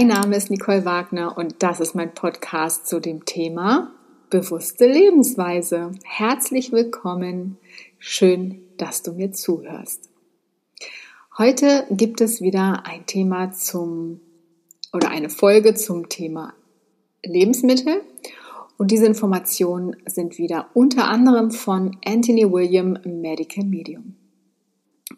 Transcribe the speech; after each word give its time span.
Mein 0.00 0.08
Name 0.08 0.34
ist 0.34 0.48
Nicole 0.48 0.86
Wagner 0.86 1.36
und 1.36 1.56
das 1.58 1.78
ist 1.78 1.94
mein 1.94 2.14
Podcast 2.14 2.86
zu 2.86 3.00
dem 3.00 3.26
Thema 3.26 3.92
bewusste 4.30 4.86
Lebensweise. 4.86 5.92
Herzlich 6.04 6.72
willkommen. 6.72 7.58
Schön, 7.98 8.62
dass 8.78 9.02
du 9.02 9.12
mir 9.12 9.32
zuhörst. 9.32 10.08
Heute 11.36 11.84
gibt 11.90 12.22
es 12.22 12.40
wieder 12.40 12.86
ein 12.86 13.04
Thema 13.04 13.52
zum 13.52 14.20
oder 14.94 15.10
eine 15.10 15.28
Folge 15.28 15.74
zum 15.74 16.08
Thema 16.08 16.54
Lebensmittel. 17.22 18.00
Und 18.78 18.92
diese 18.92 19.04
Informationen 19.04 19.96
sind 20.06 20.38
wieder 20.38 20.68
unter 20.72 21.08
anderem 21.08 21.50
von 21.50 21.98
Anthony 22.06 22.50
William 22.50 22.96
Medical 23.04 23.66
Medium. 23.66 24.16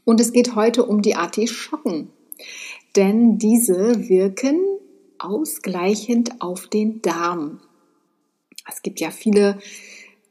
Und 0.05 0.21
es 0.21 0.33
geht 0.33 0.57
heute 0.57 0.85
um 0.85 1.03
die 1.03 1.15
Artischocken 1.15 2.11
denn 2.97 3.39
diese 3.39 4.09
wirken 4.09 4.61
ausgleichend 5.25 6.41
auf 6.41 6.69
den 6.69 7.03
Darm. 7.03 7.61
Es 8.69 8.83
gibt 8.83 9.01
ja 9.01 9.11
viele 9.11 9.59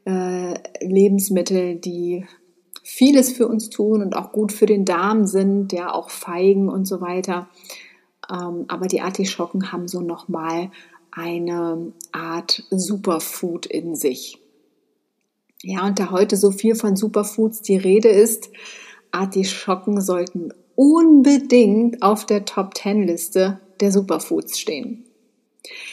äh, 0.06 0.54
Lebensmittel, 0.86 1.76
die 1.76 2.26
vieles 2.84 3.32
für 3.32 3.48
uns 3.48 3.70
tun 3.70 4.02
und 4.02 4.16
auch 4.16 4.32
gut 4.32 4.52
für 4.52 4.66
den 4.66 4.86
Darm 4.86 5.26
sind, 5.26 5.72
ja 5.72 5.94
auch 5.94 6.10
Feigen 6.10 6.70
und 6.70 6.86
so 6.86 7.02
weiter. 7.02 7.48
Ähm, 8.30 8.66
aber 8.68 8.88
die 8.88 9.02
Artischocken 9.02 9.72
haben 9.72 9.88
so 9.88 10.02
nochmal 10.02 10.72
eine 11.12 11.94
Art 12.12 12.64
Superfood 12.70 13.66
in 13.66 13.96
sich. 13.96 14.40
Ja, 15.62 15.86
und 15.86 16.00
da 16.00 16.10
heute 16.10 16.38
so 16.38 16.52
viel 16.52 16.76
von 16.76 16.96
Superfoods 16.96 17.62
die 17.62 17.78
Rede 17.78 18.10
ist, 18.10 18.50
Artischocken 19.12 20.02
sollten 20.02 20.54
unbedingt 20.76 22.02
auf 22.02 22.26
der 22.26 22.46
Top 22.46 22.76
10 22.76 23.04
Liste 23.04 23.60
der 23.82 23.92
Superfoods 23.92 24.60
stehen. 24.60 25.06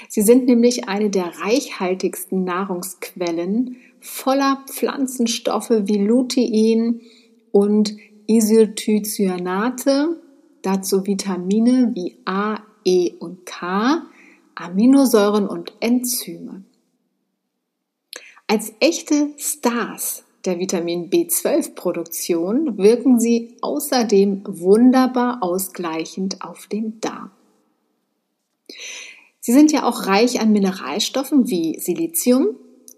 Sie 0.09 0.23
sind 0.23 0.47
nämlich 0.47 0.89
eine 0.89 1.11
der 1.11 1.33
reichhaltigsten 1.41 2.45
Nahrungsquellen 2.45 3.77
voller 4.01 4.65
Pflanzenstoffe 4.69 5.71
wie 5.71 5.99
Lutein 5.99 7.01
und 7.53 7.97
Isothiocyanate, 8.27 10.21
dazu 10.63 11.07
Vitamine 11.07 11.93
wie 11.95 12.17
A, 12.25 12.61
E 12.85 13.13
und 13.19 13.45
K, 13.47 14.07
Aminosäuren 14.55 15.47
und 15.47 15.73
Enzyme. 15.81 16.65
Als 18.47 18.73
echte 18.81 19.31
Stars 19.37 20.25
der 20.45 20.59
Vitamin 20.59 21.11
B12-Produktion 21.11 22.79
wirken 22.79 23.21
sie 23.21 23.57
außerdem 23.61 24.43
wunderbar 24.47 25.43
ausgleichend 25.43 26.41
auf 26.43 26.67
den 26.67 27.01
Darm. 27.01 27.31
Sie 29.49 29.55
sind 29.55 29.73
ja 29.73 29.89
auch 29.89 30.05
reich 30.05 30.43
an 30.43 30.53
Mineralstoffen 30.53 31.49
wie 31.49 31.81
Silizium 31.81 32.49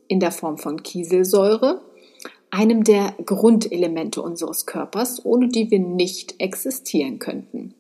in 0.09 0.19
der 0.19 0.33
Form 0.33 0.59
von 0.59 0.83
Kieselsäure, 0.83 1.81
einem 2.51 2.83
der 2.83 3.15
Grundelemente 3.25 4.21
unseres 4.21 4.67
Körpers, 4.67 5.25
ohne 5.25 5.47
die 5.47 5.71
wir 5.71 5.79
nicht 5.79 6.41
existieren 6.41 7.21
könnten. 7.21 7.75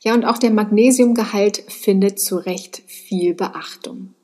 Ja, 0.00 0.14
und 0.14 0.24
auch 0.24 0.38
der 0.38 0.50
Magnesiumgehalt 0.50 1.58
findet 1.68 2.20
zu 2.20 2.36
Recht 2.36 2.82
viel 2.86 3.34
Beachtung. 3.34 4.14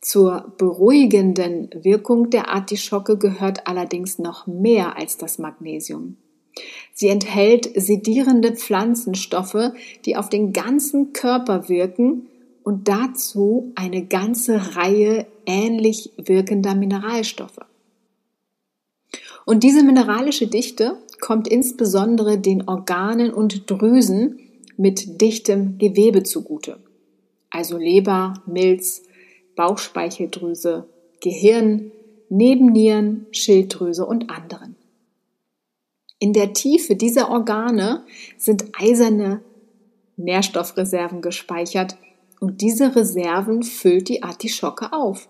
Zur 0.00 0.54
beruhigenden 0.58 1.70
Wirkung 1.72 2.30
der 2.30 2.48
Artischocke 2.48 3.16
gehört 3.16 3.68
allerdings 3.68 4.18
noch 4.18 4.48
mehr 4.48 4.96
als 4.96 5.18
das 5.18 5.38
Magnesium. 5.38 6.16
Sie 6.92 7.08
enthält 7.08 7.70
sedierende 7.74 8.52
Pflanzenstoffe, 8.52 9.72
die 10.04 10.16
auf 10.16 10.28
den 10.28 10.52
ganzen 10.52 11.12
Körper 11.12 11.68
wirken 11.68 12.28
und 12.62 12.88
dazu 12.88 13.72
eine 13.74 14.04
ganze 14.04 14.76
Reihe 14.76 15.26
ähnlich 15.46 16.12
wirkender 16.16 16.74
Mineralstoffe. 16.74 17.58
Und 19.44 19.64
diese 19.64 19.82
mineralische 19.82 20.46
Dichte 20.46 20.98
kommt 21.20 21.48
insbesondere 21.48 22.38
den 22.38 22.68
Organen 22.68 23.32
und 23.32 23.70
Drüsen 23.70 24.38
mit 24.76 25.20
dichtem 25.20 25.78
Gewebe 25.78 26.22
zugute, 26.22 26.78
also 27.50 27.76
Leber, 27.76 28.34
Milz, 28.46 29.02
Bauchspeicheldrüse, 29.56 30.86
Gehirn, 31.20 31.90
Nebennieren, 32.28 33.26
Schilddrüse 33.30 34.06
und 34.06 34.30
anderen. 34.30 34.76
In 36.22 36.32
der 36.32 36.52
Tiefe 36.52 36.94
dieser 36.94 37.30
Organe 37.30 38.04
sind 38.38 38.66
eiserne 38.80 39.42
Nährstoffreserven 40.16 41.20
gespeichert 41.20 41.96
und 42.38 42.60
diese 42.60 42.94
Reserven 42.94 43.64
füllt 43.64 44.08
die 44.08 44.22
Artischocke 44.22 44.92
auf. 44.92 45.28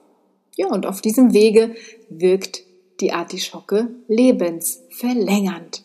Ja, 0.54 0.66
und 0.66 0.84
auf 0.84 1.00
diesem 1.00 1.32
Wege 1.32 1.75
wirkt 2.10 2.64
die 3.00 3.10
Artischocke 3.10 3.88
lebensverlängernd. 4.06 5.82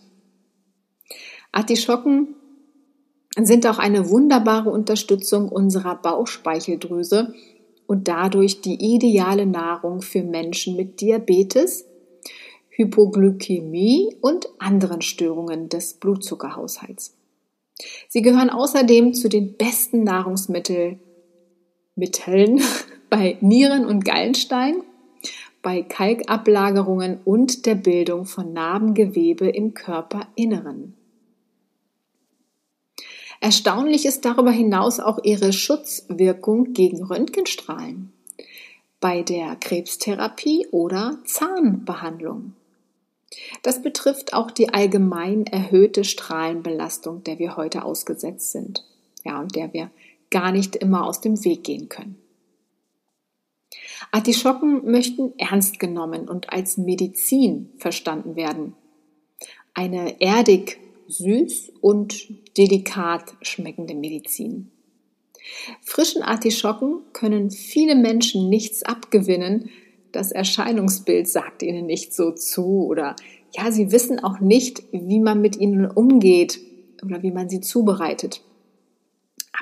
Artischocken 1.54 2.36
sind 3.40 3.66
auch 3.66 3.78
eine 3.78 4.10
wunderbare 4.10 4.72
Unterstützung 4.72 5.48
unserer 5.48 5.96
Bauchspeicheldrüse 5.96 7.34
und 7.86 8.10
dadurch 8.10 8.60
die 8.60 8.94
ideale 8.94 9.46
Nahrung 9.46 10.02
für 10.02 10.24
Menschen 10.24 10.76
mit 10.76 11.00
Diabetes, 11.00 11.86
Hypoglykämie 12.78 14.16
und 14.22 14.48
anderen 14.60 15.02
Störungen 15.02 15.68
des 15.68 15.96
Blutzuckerhaushalts. 15.96 17.16
Sie 18.08 18.22
gehören 18.22 18.52
außerdem 18.52 19.16
zu 19.16 19.30
den 19.30 19.58
besten 19.58 20.04
Nahrungsmitteln 20.04 21.00
bei 23.10 23.38
Nieren- 23.42 23.86
und 23.88 24.06
Gallenstein, 24.06 24.84
bei 25.64 25.82
Kalkablagerungen 25.82 27.20
und 27.26 27.66
der 27.66 27.76
Bildung 27.76 28.26
von 28.26 28.54
Narbengewebe 28.54 29.50
im 29.50 29.74
Körperinneren. 29.74 30.94
Erstaunlich 33.40 34.06
ist 34.06 34.24
darüber 34.24 34.52
hinaus 34.52 35.00
auch 35.00 35.24
ihre 35.24 35.52
Schutzwirkung 35.52 36.74
gegen 36.74 37.04
Röntgenstrahlen 37.04 38.12
bei 39.00 39.22
der 39.22 39.56
Krebstherapie 39.56 40.68
oder 40.72 41.20
Zahnbehandlung. 41.24 42.54
Das 43.62 43.82
betrifft 43.82 44.34
auch 44.34 44.52
die 44.52 44.74
allgemein 44.74 45.46
erhöhte 45.46 46.04
Strahlenbelastung, 46.04 47.24
der 47.24 47.40
wir 47.40 47.58
heute 47.58 47.84
ausgesetzt 47.84 48.52
sind. 48.52 48.86
Ja, 49.24 49.40
und 49.42 49.56
der 49.56 49.74
wir 49.74 49.92
gar 50.30 50.52
nicht 50.52 50.76
immer 50.76 51.06
aus 51.06 51.22
dem 51.22 51.44
Weg 51.44 51.64
gehen 51.64 51.90
können. 51.90 52.18
Artischocken 54.12 54.90
möchten 54.90 55.34
ernst 55.38 55.80
genommen 55.80 56.30
und 56.30 56.54
als 56.54 56.78
Medizin 56.78 57.72
verstanden 57.78 58.36
werden. 58.36 58.74
Eine 59.74 60.22
erdig 60.22 60.80
süß 61.08 61.74
und 61.82 62.58
delikat 62.58 63.36
schmeckende 63.42 63.96
Medizin. 63.96 64.72
Frischen 65.82 66.24
Artischocken 66.24 67.02
können 67.14 67.52
viele 67.52 67.96
Menschen 67.96 68.50
nichts 68.50 68.84
abgewinnen. 68.84 69.70
Das 70.12 70.32
Erscheinungsbild 70.32 71.28
sagt 71.28 71.64
ihnen 71.64 71.86
nicht 71.86 72.14
so 72.14 72.32
zu 72.32 72.86
oder 72.86 73.16
ja, 73.56 73.72
sie 73.72 73.92
wissen 73.92 74.24
auch 74.24 74.40
nicht, 74.40 74.84
wie 74.92 75.20
man 75.20 75.42
mit 75.42 75.58
ihnen 75.58 75.90
umgeht 75.90 76.60
oder 77.04 77.24
wie 77.24 77.32
man 77.32 77.50
sie 77.50 77.62
zubereitet. 77.62 78.42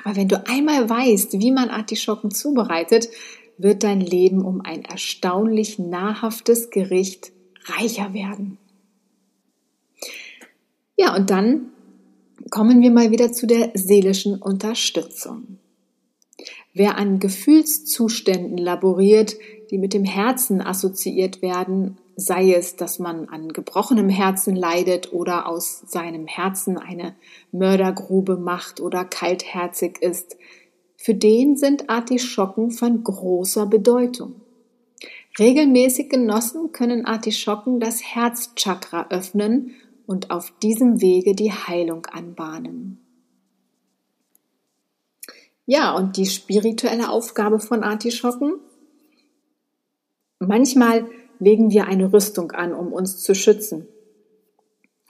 Aber 0.02 0.16
wenn 0.16 0.28
du 0.28 0.46
einmal 0.46 0.88
weißt, 0.88 1.40
wie 1.40 1.50
man 1.50 1.70
Artischocken 1.70 2.30
zubereitet, 2.30 3.08
wird 3.58 3.82
dein 3.82 4.00
Leben 4.00 4.44
um 4.44 4.60
ein 4.60 4.84
erstaunlich 4.84 5.78
nahrhaftes 5.78 6.70
Gericht 6.70 7.32
reicher 7.64 8.12
werden. 8.12 8.58
Ja, 10.96 11.14
und 11.14 11.30
dann 11.30 11.70
kommen 12.50 12.80
wir 12.82 12.90
mal 12.90 13.10
wieder 13.10 13.32
zu 13.32 13.46
der 13.46 13.70
seelischen 13.74 14.40
Unterstützung. 14.40 15.58
Wer 16.72 16.98
an 16.98 17.18
Gefühlszuständen 17.18 18.58
laboriert, 18.58 19.36
die 19.70 19.78
mit 19.78 19.94
dem 19.94 20.04
Herzen 20.04 20.60
assoziiert 20.60 21.42
werden, 21.42 21.98
sei 22.16 22.54
es, 22.54 22.76
dass 22.76 22.98
man 22.98 23.28
an 23.28 23.52
gebrochenem 23.52 24.08
Herzen 24.08 24.56
leidet 24.56 25.12
oder 25.12 25.48
aus 25.48 25.82
seinem 25.86 26.26
Herzen 26.26 26.78
eine 26.78 27.14
Mördergrube 27.52 28.36
macht 28.36 28.80
oder 28.80 29.04
kaltherzig 29.04 30.00
ist, 30.00 30.36
für 30.96 31.14
den 31.14 31.56
sind 31.56 31.90
Artischocken 31.90 32.70
von 32.70 33.04
großer 33.04 33.66
Bedeutung. 33.66 34.40
Regelmäßig 35.38 36.08
genossen 36.08 36.72
können 36.72 37.04
Artischocken 37.04 37.78
das 37.78 38.02
Herzchakra 38.02 39.06
öffnen 39.10 39.72
und 40.06 40.30
auf 40.30 40.52
diesem 40.62 41.02
Wege 41.02 41.34
die 41.34 41.52
Heilung 41.52 42.06
anbahnen. 42.06 42.98
Ja, 45.66 45.94
und 45.94 46.16
die 46.16 46.26
spirituelle 46.26 47.10
Aufgabe 47.10 47.58
von 47.58 47.82
Artischocken? 47.82 48.54
Manchmal 50.46 51.06
legen 51.38 51.70
wir 51.70 51.86
eine 51.86 52.12
Rüstung 52.12 52.52
an, 52.52 52.72
um 52.72 52.92
uns 52.92 53.18
zu 53.18 53.34
schützen. 53.34 53.86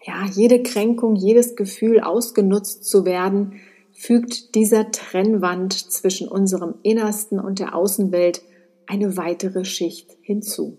Ja, 0.04 0.24
jede 0.32 0.62
Kränkung, 0.62 1.16
jedes 1.16 1.56
Gefühl, 1.56 2.00
ausgenutzt 2.00 2.84
zu 2.84 3.04
werden, 3.04 3.60
fügt 3.92 4.54
dieser 4.54 4.90
Trennwand 4.90 5.72
zwischen 5.72 6.28
unserem 6.28 6.74
Innersten 6.82 7.40
und 7.40 7.58
der 7.58 7.74
Außenwelt 7.74 8.42
eine 8.86 9.16
weitere 9.16 9.64
Schicht 9.64 10.16
hinzu. 10.20 10.78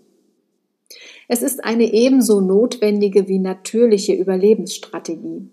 Es 1.26 1.42
ist 1.42 1.62
eine 1.62 1.92
ebenso 1.92 2.40
notwendige 2.40 3.28
wie 3.28 3.38
natürliche 3.38 4.14
Überlebensstrategie. 4.14 5.50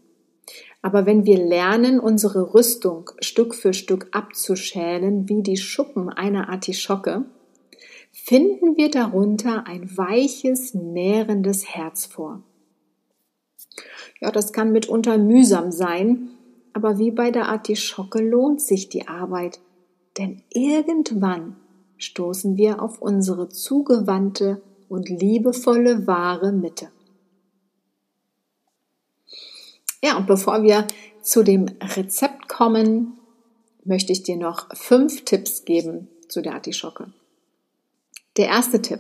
Aber 0.82 1.06
wenn 1.06 1.26
wir 1.26 1.38
lernen, 1.38 2.00
unsere 2.00 2.54
Rüstung 2.54 3.10
Stück 3.20 3.56
für 3.56 3.74
Stück 3.74 4.08
abzuschälen 4.12 5.28
wie 5.28 5.42
die 5.42 5.58
Schuppen 5.58 6.10
einer 6.10 6.48
Artischocke, 6.48 7.26
finden 8.16 8.78
wir 8.78 8.90
darunter 8.90 9.68
ein 9.68 9.98
weiches, 9.98 10.74
nährendes 10.74 11.68
Herz 11.68 12.06
vor. 12.06 12.42
Ja, 14.22 14.32
das 14.32 14.54
kann 14.54 14.72
mitunter 14.72 15.18
mühsam 15.18 15.72
sein, 15.72 16.30
aber 16.74 16.98
wie 16.98 17.12
bei 17.12 17.30
der 17.30 17.50
Artischocke 17.50 18.20
lohnt 18.20 18.62
sich 18.62 18.88
die 18.88 19.10
Arbeit, 19.10 19.60
denn 20.18 20.42
irgendwann 20.50 21.58
stoßen 21.98 22.58
wir 22.58 22.82
auf 22.82 23.02
unsere 23.02 23.50
zugewandte 23.50 24.62
und 24.88 25.10
liebevolle 25.10 26.08
wahre 26.08 26.54
Mitte. 26.54 26.90
Ja, 30.02 30.18
und 30.18 30.26
bevor 30.26 30.64
wir 30.64 30.88
zu 31.22 31.44
dem 31.44 31.66
Rezept 31.82 32.48
kommen, 32.48 33.20
möchte 33.84 34.14
ich 34.14 34.24
dir 34.24 34.38
noch 34.38 34.74
fünf 34.74 35.26
Tipps 35.26 35.66
geben 35.66 36.08
zu 36.30 36.42
der 36.42 36.54
Artischocke. 36.54 37.12
Der 38.38 38.48
erste 38.48 38.82
Tipp. 38.82 39.00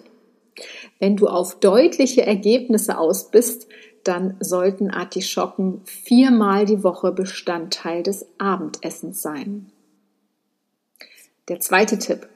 Wenn 1.00 1.18
du 1.18 1.28
auf 1.28 1.60
deutliche 1.60 2.26
Ergebnisse 2.26 2.98
aus 2.98 3.30
bist, 3.32 3.68
dann 4.04 4.38
sollten 4.40 4.92
Artischocken 4.92 5.82
viermal 5.84 6.66
die 6.66 6.84
Woche 6.84 7.12
Bestandteil 7.12 8.04
des 8.04 8.26
Abendessens 8.38 9.22
sein. 9.22 9.72
Der 11.50 11.60
zweite 11.60 12.00
Tipp. 12.00 12.28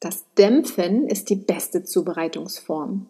Das 0.00 0.24
Dämpfen 0.36 1.06
ist 1.06 1.30
die 1.30 1.36
beste 1.36 1.84
Zubereitungsform. 1.84 3.06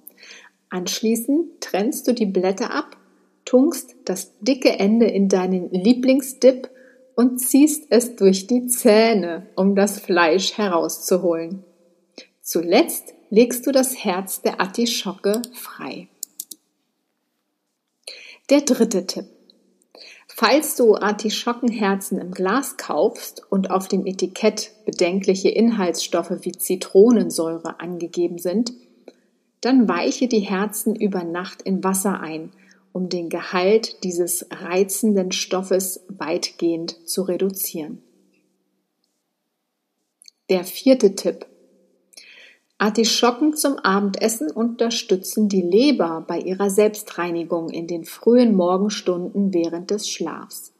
Anschließend 0.69 1.61
trennst 1.61 2.06
du 2.06 2.12
die 2.12 2.26
Blätter 2.26 2.73
ab, 2.73 2.96
tunkst 3.44 3.96
das 4.05 4.32
dicke 4.40 4.78
Ende 4.78 5.06
in 5.06 5.28
deinen 5.28 5.70
Lieblingsdip 5.70 6.69
und 7.14 7.38
ziehst 7.38 7.87
es 7.90 8.17
durch 8.17 8.46
die 8.46 8.67
Zähne, 8.67 9.46
um 9.56 9.75
das 9.75 9.99
Fleisch 9.99 10.58
herauszuholen. 10.58 11.64
Zuletzt 12.46 13.12
legst 13.28 13.66
du 13.66 13.72
das 13.72 14.04
Herz 14.04 14.40
der 14.40 14.60
Artischocke 14.60 15.43
frei. 15.52 16.06
Der 18.50 18.60
dritte 18.60 19.04
Tipp. 19.04 19.25
Falls 20.28 20.76
du 20.76 20.94
Artischockenherzen 20.94 22.20
im 22.20 22.31
Glas 22.31 22.76
kaufst 22.76 23.43
und 23.50 23.72
auf 23.72 23.88
dem 23.88 24.06
Etikett 24.06 24.70
bedenkliche 24.84 25.48
Inhaltsstoffe 25.48 26.31
wie 26.43 26.52
Zitronensäure 26.52 27.81
angegeben 27.81 28.38
sind, 28.38 28.72
dann 29.60 29.88
weiche 29.88 30.28
die 30.28 30.38
Herzen 30.38 30.94
über 30.94 31.25
Nacht 31.25 31.62
in 31.62 31.82
Wasser 31.82 32.20
ein, 32.20 32.52
um 32.92 33.08
den 33.08 33.28
Gehalt 33.28 34.04
dieses 34.04 34.46
reizenden 34.52 35.32
Stoffes 35.32 36.04
weitgehend 36.06 37.08
zu 37.08 37.22
reduzieren. 37.22 38.04
Der 40.49 40.62
vierte 40.62 41.16
Tipp. 41.16 41.46
Artischocken 42.78 43.55
zum 43.56 43.78
Abendessen 43.78 44.50
unterstützen 44.50 45.49
die 45.49 45.62
Leber 45.62 46.25
bei 46.26 46.38
ihrer 46.38 46.69
Selbstreinigung 46.69 47.70
in 47.70 47.87
den 47.87 48.05
frühen 48.05 48.55
Morgenstunden 48.55 49.55
während 49.55 49.90
des 49.90 50.11
Schlafs. 50.11 50.75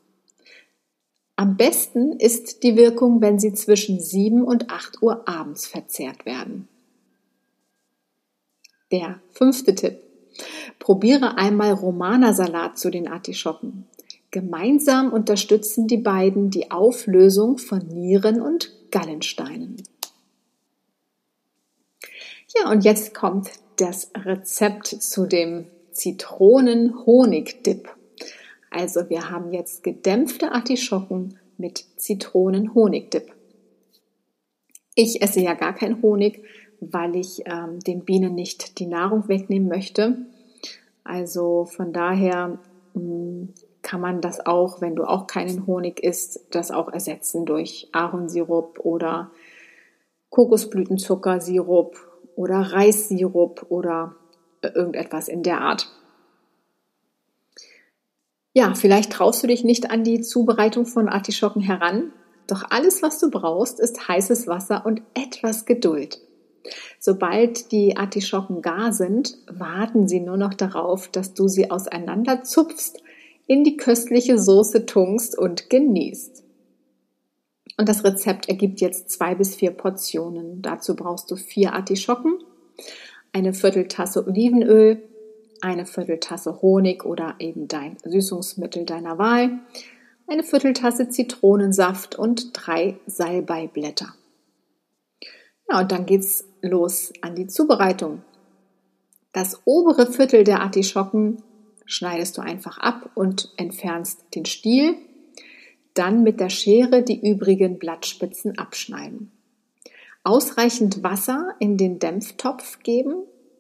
Am 1.37 1.57
besten 1.57 2.13
ist 2.13 2.63
die 2.63 2.77
Wirkung, 2.77 3.23
wenn 3.23 3.39
sie 3.39 3.55
zwischen 3.55 4.01
7 4.01 4.43
und 4.43 4.71
8 4.71 5.03
Uhr 5.03 5.27
abends 5.27 5.67
verzehrt 5.67 6.27
werden. 6.27 6.69
Der 8.93 9.21
fünfte 9.31 9.75
Tipp. 9.75 9.99
Probiere 10.79 11.39
einmal 11.39 11.73
Romana-Salat 11.73 12.79
zu 12.79 12.91
den 12.91 13.09
Artischocken. 13.09 13.87
Gemeinsam 14.31 15.13
unterstützen 15.13 15.87
die 15.87 15.97
beiden 15.97 16.51
die 16.51 16.71
Auflösung 16.71 17.57
von 17.57 17.79
Nieren 17.79 18.43
und 18.43 18.71
Gallensteinen. 18.91 19.83
Ja, 22.55 22.71
und 22.71 22.85
jetzt 22.85 23.13
kommt 23.13 23.51
das 23.77 24.13
Rezept 24.17 24.87
zu 24.87 25.27
dem 25.27 25.67
Zitronen-Honig-Dip. 25.91 27.89
Also 28.71 29.09
wir 29.11 29.31
haben 29.31 29.53
jetzt 29.53 29.83
gedämpfte 29.83 30.53
Artischocken 30.53 31.41
mit 31.59 31.85
Zitronen-Honig-Dip. 31.97 33.33
Ich 34.95 35.23
esse 35.23 35.41
ja 35.41 35.55
gar 35.55 35.75
keinen 35.75 36.03
Honig, 36.03 36.45
weil 36.81 37.17
ich 37.17 37.43
ähm, 37.47 37.81
den 37.81 38.05
Bienen 38.05 38.35
nicht 38.35 38.79
die 38.79 38.87
Nahrung 38.87 39.29
wegnehmen 39.29 39.69
möchte. 39.69 40.27
Also 41.03 41.65
von 41.65 41.93
daher 41.93 42.59
mh, 42.95 43.01
hm, 43.01 43.55
kann 43.83 44.01
man 44.01 44.21
das 44.21 44.45
auch, 44.45 44.81
wenn 44.81 44.97
du 44.97 45.05
auch 45.05 45.27
keinen 45.27 45.67
Honig 45.67 46.01
isst, 46.03 46.47
das 46.51 46.71
auch 46.71 46.89
ersetzen 46.93 47.45
durch 47.45 47.89
Ahornsirup 47.93 48.81
oder 48.81 49.31
Kokosblütenzuckersirup 50.31 51.97
oder 52.37 52.61
Reissirup 52.61 53.67
oder 53.69 54.15
äh, 54.63 54.69
irgendetwas 54.69 55.29
in 55.29 55.43
der 55.43 55.61
Art. 55.61 55.91
Ja, 58.53 58.75
vielleicht 58.75 59.13
traust 59.13 59.43
du 59.43 59.49
dich 59.49 59.65
nicht 59.65 59.91
an 59.91 60.05
die 60.05 60.21
Zubereitung 60.21 60.87
von 60.87 61.09
Artischocken 61.09 61.61
heran, 61.61 62.13
doch 62.47 62.63
alles, 62.71 63.03
was 63.03 63.19
du 63.19 63.31
brauchst, 63.31 63.81
ist 63.81 64.09
heißes 64.09 64.47
Wasser 64.47 64.87
und 64.87 65.03
etwas 65.15 65.67
Geduld. 65.67 66.21
Sobald 66.99 67.71
die 67.73 67.97
Artischocken 67.97 68.63
gar 68.63 68.93
sind, 68.93 69.37
warten 69.49 70.09
sie 70.09 70.21
nur 70.21 70.37
noch 70.37 70.55
darauf, 70.55 71.09
dass 71.09 71.35
du 71.35 71.49
sie 71.49 71.71
auseinander 71.71 72.45
zupfst, 72.45 73.03
in 73.47 73.63
die 73.63 73.77
köstliche 73.77 74.39
Soße 74.39 74.87
tunkst 74.87 75.39
und 75.39 75.71
genießt. 75.71 76.46
Und 77.77 77.89
das 77.89 78.05
Rezept 78.05 78.49
ergibt 78.49 78.81
jetzt 78.81 79.11
zwei 79.11 79.35
bis 79.35 79.55
vier 79.55 79.71
Portionen. 79.71 80.63
Dazu 80.63 80.97
brauchst 80.97 81.31
du 81.31 81.37
vier 81.37 81.75
Artischocken, 81.75 82.39
eine 83.33 83.53
Vierteltasse 83.53 84.27
Olivenöl, 84.27 85.03
eine 85.61 85.87
Vierteltasse 85.87 86.63
Honig 86.63 87.05
oder 87.05 87.37
eben 87.39 87.69
dein 87.69 87.99
Süßungsmittel 88.05 88.85
deiner 88.85 89.19
Wahl, 89.19 89.59
eine 90.27 90.43
Vierteltasse 90.43 91.09
Zitronensaft 91.09 92.17
und 92.17 92.51
drei 92.53 92.99
Salbeiblätter. 93.07 94.15
Ja, 95.71 95.81
und 95.81 95.93
dann 95.93 96.07
geht's 96.07 96.49
los 96.63 97.13
an 97.21 97.35
die 97.35 97.47
Zubereitung. 97.47 98.23
Das 99.33 99.61
obere 99.65 100.11
Viertel 100.11 100.45
der 100.45 100.61
Artischocken 100.61 101.43
schneidest 101.85 102.39
du 102.39 102.43
einfach 102.43 102.79
ab 102.79 103.11
und 103.15 103.53
entfernst 103.57 104.25
den 104.35 104.47
Stiel 104.47 104.97
dann 105.99 106.23
mit 106.23 106.41
der 106.41 106.51
Schere 106.51 107.03
die 107.03 107.29
übrigen 107.29 107.79
Blattspitzen 107.79 108.59
abschneiden. 108.59 109.33
Ausreichend 110.25 111.03
Wasser 111.03 111.55
in 111.59 111.77
den 111.77 111.99
Dämpftopf 111.99 112.81
geben, 112.83 113.15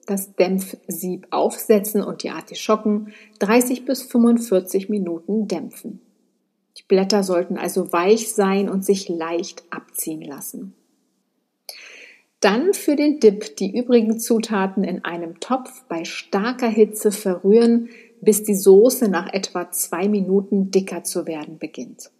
das 0.07 0.35
Dämpfsieb 0.35 1.26
aufsetzen 1.31 2.02
und 2.02 2.23
die 2.23 2.31
Artischocken 2.31 3.12
30 3.40 3.85
bis 3.85 4.02
45 4.02 4.88
Minuten 4.88 5.49
dämpfen. 5.49 6.00
Die 6.76 6.83
Blätter 6.87 7.23
sollten 7.23 7.57
also 7.57 7.93
weich 7.93 8.33
sein 8.33 8.69
und 8.69 8.85
sich 8.85 9.09
leicht 9.09 9.64
abziehen 9.71 10.23
lassen. 10.23 10.75
Dann 12.40 12.75
für 12.75 12.97
den 12.97 13.19
Dip 13.19 13.57
die 13.57 13.76
übrigen 13.76 14.19
Zutaten 14.19 14.85
in 14.85 15.05
einem 15.05 15.40
Topf 15.40 15.85
bei 15.88 16.05
starker 16.05 16.69
Hitze 16.69 17.11
verrühren, 17.11 17.88
bis 18.21 18.43
die 18.43 18.55
Soße 18.55 19.09
nach 19.09 19.33
etwa 19.33 19.71
zwei 19.71 20.09
Minuten 20.09 20.71
dicker 20.71 21.02
zu 21.02 21.26
werden 21.26 21.59
beginnt. 21.59 22.11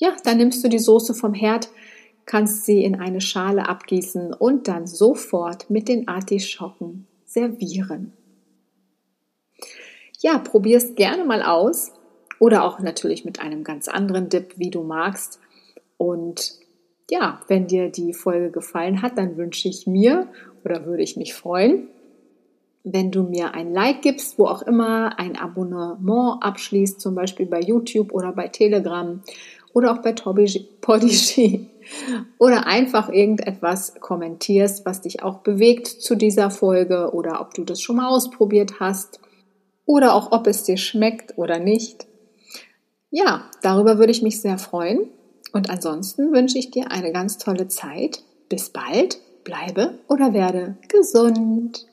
Ja, 0.00 0.16
dann 0.24 0.38
nimmst 0.38 0.64
du 0.64 0.68
die 0.68 0.78
Soße 0.78 1.12
vom 1.12 1.34
Herd, 1.34 1.68
kannst 2.24 2.64
sie 2.64 2.82
in 2.82 2.98
eine 2.98 3.20
Schale 3.20 3.68
abgießen 3.68 4.32
und 4.32 4.66
dann 4.66 4.86
sofort 4.86 5.68
mit 5.68 5.88
den 5.88 6.08
Artischocken 6.08 7.06
servieren. 7.26 8.12
Ja, 10.20 10.38
probier's 10.38 10.94
gerne 10.94 11.24
mal 11.24 11.42
aus 11.42 11.92
oder 12.38 12.64
auch 12.64 12.80
natürlich 12.80 13.26
mit 13.26 13.40
einem 13.40 13.62
ganz 13.62 13.88
anderen 13.88 14.30
Dip, 14.30 14.54
wie 14.56 14.70
du 14.70 14.82
magst. 14.82 15.38
Und 15.98 16.54
ja, 17.10 17.42
wenn 17.48 17.66
dir 17.66 17.90
die 17.90 18.14
Folge 18.14 18.50
gefallen 18.50 19.02
hat, 19.02 19.18
dann 19.18 19.36
wünsche 19.36 19.68
ich 19.68 19.86
mir 19.86 20.28
oder 20.64 20.86
würde 20.86 21.02
ich 21.02 21.18
mich 21.18 21.34
freuen, 21.34 21.88
wenn 22.84 23.10
du 23.10 23.22
mir 23.22 23.52
ein 23.52 23.74
Like 23.74 24.00
gibst, 24.00 24.38
wo 24.38 24.46
auch 24.46 24.62
immer, 24.62 25.18
ein 25.18 25.36
Abonnement 25.36 26.42
abschließt, 26.42 27.00
zum 27.00 27.14
Beispiel 27.14 27.44
bei 27.44 27.60
YouTube 27.60 28.12
oder 28.12 28.32
bei 28.32 28.48
Telegram 28.48 29.20
oder 29.72 29.92
auch 29.92 30.02
bei 30.02 30.12
Podigy 30.80 31.68
oder 32.38 32.66
einfach 32.66 33.08
irgendetwas 33.08 33.94
kommentierst, 34.00 34.86
was 34.86 35.02
dich 35.02 35.22
auch 35.22 35.38
bewegt 35.38 35.86
zu 35.86 36.14
dieser 36.14 36.50
Folge 36.50 37.12
oder 37.12 37.40
ob 37.40 37.54
du 37.54 37.64
das 37.64 37.80
schon 37.80 37.96
mal 37.96 38.08
ausprobiert 38.08 38.80
hast 38.80 39.20
oder 39.86 40.14
auch 40.14 40.32
ob 40.32 40.46
es 40.46 40.62
dir 40.62 40.76
schmeckt 40.76 41.36
oder 41.36 41.58
nicht. 41.58 42.06
Ja, 43.10 43.42
darüber 43.62 43.98
würde 43.98 44.12
ich 44.12 44.22
mich 44.22 44.40
sehr 44.40 44.58
freuen. 44.58 45.08
Und 45.52 45.68
ansonsten 45.68 46.32
wünsche 46.32 46.58
ich 46.58 46.70
dir 46.70 46.92
eine 46.92 47.12
ganz 47.12 47.38
tolle 47.38 47.66
Zeit. 47.66 48.22
Bis 48.48 48.70
bald, 48.70 49.18
bleibe 49.42 49.98
oder 50.08 50.32
werde 50.32 50.76
gesund. 50.88 51.89